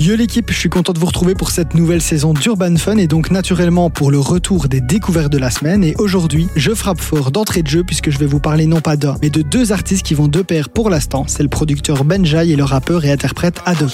[0.00, 3.06] Yo l'équipe, je suis content de vous retrouver pour cette nouvelle saison d'Urban Fun et
[3.06, 5.84] donc naturellement pour le retour des découvertes de la semaine.
[5.84, 8.96] Et aujourd'hui, je frappe fort d'entrée de jeu puisque je vais vous parler non pas
[8.96, 11.26] d'un, mais de deux artistes qui vont de pair pour l'instant.
[11.28, 13.90] C'est le producteur Benjai et le rappeur et interprète Adoc.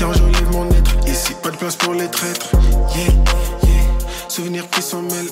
[0.00, 0.96] T'es enjolive mon être.
[1.06, 2.50] Ici, pas de place pour les traîtres.
[2.96, 3.12] Yeah,
[3.64, 3.82] yeah.
[4.28, 5.30] Souvenirs qui s'en mêlent,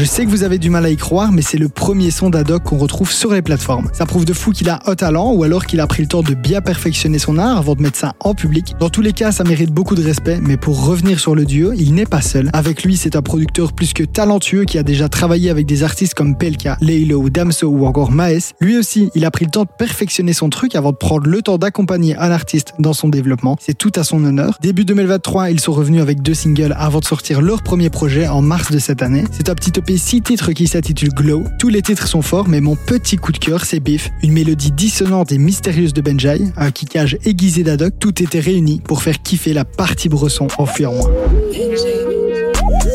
[0.00, 2.30] Je sais que vous avez du mal à y croire, mais c'est le premier son
[2.30, 3.90] d'Adoc qu'on retrouve sur les plateformes.
[3.92, 6.22] Ça prouve de fou qu'il a haut talent ou alors qu'il a pris le temps
[6.22, 8.76] de bien perfectionner son art avant de mettre ça en public.
[8.80, 11.74] Dans tous les cas, ça mérite beaucoup de respect, mais pour revenir sur le duo,
[11.74, 12.48] il n'est pas seul.
[12.54, 16.14] Avec lui, c'est un producteur plus que talentueux qui a déjà travaillé avec des artistes
[16.14, 18.54] comme Pelka, Leilo, Damso ou encore Maes.
[18.58, 21.42] Lui aussi, il a pris le temps de perfectionner son truc avant de prendre le
[21.42, 23.58] temps d'accompagner un artiste dans son développement.
[23.60, 24.56] C'est tout à son honneur.
[24.62, 28.40] Début 2023, ils sont revenus avec deux singles avant de sortir leur premier projet en
[28.40, 29.24] mars de cette année.
[29.32, 31.44] C'est un petit EP 6 titres qui s'intitule Glow.
[31.58, 34.72] Tous les titres sont forts, mais mon petit coup de cœur, c'est Biff, une mélodie
[34.72, 37.94] dissonante et mystérieuse de Benjai, un kickage aiguisé d'Adoc.
[37.98, 41.10] Tout était réuni pour faire kiffer la partie bresson en moi.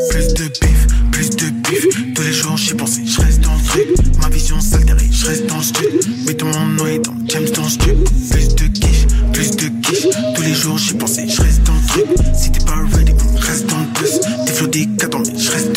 [0.09, 2.13] Plus de bif, plus de bif.
[2.13, 3.87] Tous les jours j'y pensais, je reste dans le truc.
[4.21, 5.99] Ma vision s'altérait, je reste dans le studio.
[6.25, 8.03] Mets tout mon noyé dans James dans le.
[8.31, 10.07] Plus de kiff, plus de kiff.
[10.35, 12.05] Tous les jours j'y pensais, je reste dans le truc.
[12.33, 14.19] Si t'es pas ready, reste dans le bus.
[14.45, 15.74] Des flots, des mais je reste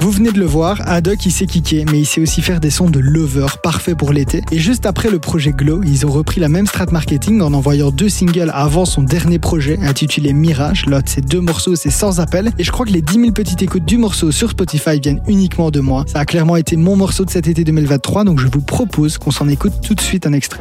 [0.00, 2.70] Vous venez de le voir, Adoc il sait kicker, mais il sait aussi faire des
[2.70, 4.42] sons de lover parfaits pour l'été.
[4.50, 7.92] Et juste après le projet Glow, ils ont repris la même strat marketing en envoyant
[7.92, 10.86] deux singles avant son dernier projet intitulé Mirage.
[10.86, 12.50] L'autre, ces deux morceaux, c'est sans appel.
[12.58, 15.70] Et je crois que les 10 000 petites écoutes du morceau sur Spotify viennent uniquement
[15.70, 16.04] de moi.
[16.08, 19.30] Ça a clairement été mon morceau de cet été 2023, donc je vous propose qu'on
[19.30, 20.60] s'en écoute tout de suite un extrait.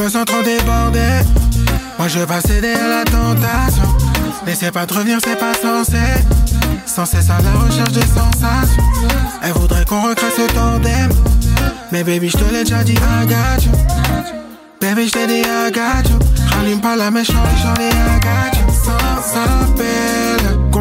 [0.00, 1.20] Me sens trop débordé.
[1.98, 3.82] Moi je pas céder à la tentation.
[4.46, 5.98] N'essaie pas de revenir, c'est pas censé.
[6.86, 8.82] Sans cesse à la recherche des sensations.
[9.42, 11.10] Elle voudrait qu'on recrée ce tandem.
[11.92, 13.68] Mais baby, je te l'ai déjà dit, I.
[14.80, 16.08] Baby, je t'ai dit, I got.
[16.50, 18.59] Rallume pas la mèche, shawty, shawty, I.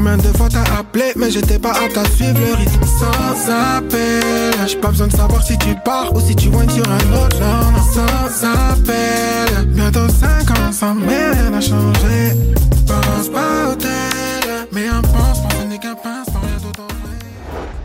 [0.10, 2.82] Combien de fois t'as appelé, mais j'étais pas apte à suivre le rythme.
[2.84, 4.68] Sans appel.
[4.68, 7.40] J'ai pas besoin de savoir si tu pars ou si tu vois sur un autre.
[7.40, 9.68] Non, sans appel.
[9.68, 12.59] Bientôt 5 ans sans rien n'a changé.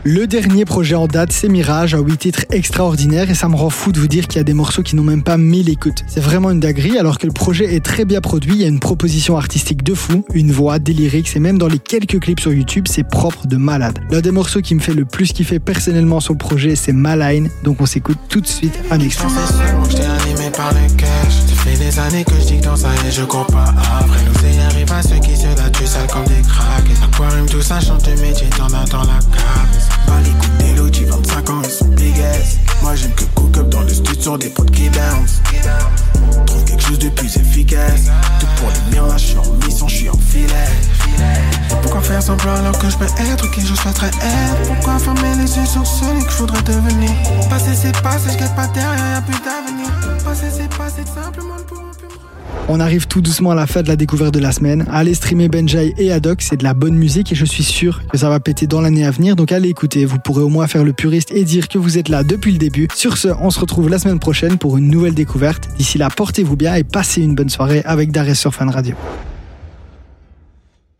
[0.07, 3.71] Le dernier projet en date, c'est Mirage, à 8 titres extraordinaires, et ça me rend
[3.71, 6.03] fou de vous dire qu'il y a des morceaux qui n'ont même pas 1000 écoutes.
[6.05, 8.67] C'est vraiment une dinguerie, alors que le projet est très bien produit, il y a
[8.67, 12.39] une proposition artistique de fou, une voix, des lyrics, et même dans les quelques clips
[12.39, 13.97] sur YouTube, c'est propre de malade.
[14.11, 17.49] L'un des morceaux qui me fait le plus kiffer personnellement sur le projet, c'est Maline,
[17.63, 19.25] donc on s'écoute tout de suite un extrait.
[34.37, 35.41] Des potes qui bounce.
[36.45, 38.05] Trouve quelque chose de plus efficace.
[38.39, 40.47] Tout pour les miens, je suis en mission, je suis en filet.
[52.67, 54.87] On arrive tout doucement à la fin de la découverte de la semaine.
[54.91, 58.17] Allez streamer Benjai et Adoc, c'est de la bonne musique et je suis sûr que
[58.17, 59.35] ça va péter dans l'année à venir.
[59.35, 62.09] Donc allez écouter, vous pourrez au moins faire le puriste et dire que vous êtes
[62.09, 62.87] là depuis le début.
[62.95, 65.69] Sur ce, on se retrouve la semaine prochaine pour une nouvelle découverte.
[65.77, 68.95] D'ici là, portez-vous bien et passez une bonne soirée avec Darès sur Fan Radio.